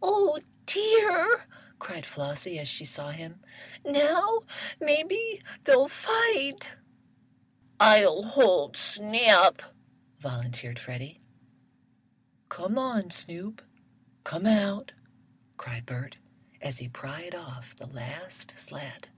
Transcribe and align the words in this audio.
"Oh 0.00 0.38
dear!" 0.64 1.48
cried 1.80 2.06
Flossie 2.06 2.56
as 2.60 2.68
she 2.68 2.84
saw 2.84 3.10
him, 3.10 3.40
"now 3.84 4.42
maybe 4.80 5.42
they'll 5.64 5.88
fight!" 5.88 6.76
"I'll 7.80 8.22
hold 8.22 8.76
Snap," 8.76 9.60
volunteered 10.20 10.78
Freddie. 10.78 11.20
"Come 12.48 12.78
on, 12.78 13.10
Snoop! 13.10 13.60
Come 14.22 14.46
out!" 14.46 14.92
cried 15.56 15.84
Bert, 15.84 16.16
as 16.60 16.78
he 16.78 16.88
pried 16.88 17.34
off 17.34 17.74
the 17.74 17.88
last 17.88 18.54
slat. 18.56 19.08